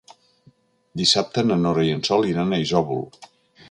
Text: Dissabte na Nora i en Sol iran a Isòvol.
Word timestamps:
Dissabte 1.03 1.45
na 1.51 1.59
Nora 1.67 1.87
i 1.91 1.95
en 1.99 2.05
Sol 2.11 2.29
iran 2.35 2.53
a 2.53 2.63
Isòvol. 2.67 3.09